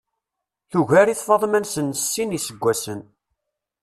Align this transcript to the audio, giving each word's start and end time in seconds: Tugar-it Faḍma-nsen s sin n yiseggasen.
Tugar-it 0.71 1.23
Faḍma-nsen 1.27 1.87
s 1.93 2.01
sin 2.13 2.27
n 2.29 2.35
yiseggasen. 2.35 3.01